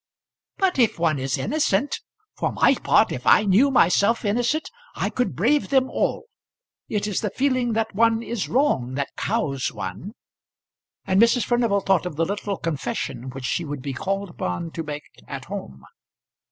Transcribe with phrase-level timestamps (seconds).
[0.57, 1.99] "But if one is innocent!
[2.35, 6.25] For my part, if I knew myself innocent I could brave them all.
[6.89, 10.13] It is the feeling that one is wrong that cows one."
[11.05, 11.45] And Mrs.
[11.45, 15.45] Furnival thought of the little confession which she would be called upon to make at
[15.45, 15.85] home.